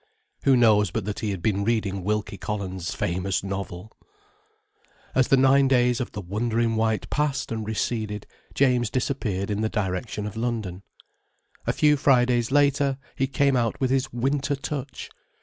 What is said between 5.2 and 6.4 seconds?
the nine days of the